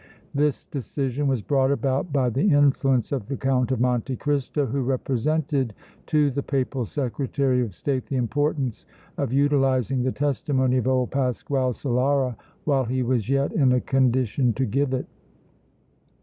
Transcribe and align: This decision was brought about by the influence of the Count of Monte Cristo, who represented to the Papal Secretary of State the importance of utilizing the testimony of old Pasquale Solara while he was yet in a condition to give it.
This 0.33 0.65
decision 0.65 1.27
was 1.27 1.43
brought 1.43 1.69
about 1.69 2.11
by 2.11 2.31
the 2.31 2.49
influence 2.51 3.11
of 3.11 3.27
the 3.27 3.37
Count 3.37 3.69
of 3.71 3.79
Monte 3.79 4.15
Cristo, 4.15 4.65
who 4.65 4.81
represented 4.81 5.75
to 6.07 6.31
the 6.31 6.41
Papal 6.41 6.85
Secretary 6.85 7.61
of 7.61 7.75
State 7.75 8.07
the 8.07 8.15
importance 8.15 8.87
of 9.15 9.31
utilizing 9.31 10.01
the 10.01 10.11
testimony 10.11 10.77
of 10.77 10.87
old 10.87 11.11
Pasquale 11.11 11.73
Solara 11.73 12.35
while 12.63 12.85
he 12.85 13.03
was 13.03 13.29
yet 13.29 13.51
in 13.51 13.71
a 13.73 13.79
condition 13.79 14.53
to 14.53 14.65
give 14.65 14.91
it. 14.91 15.05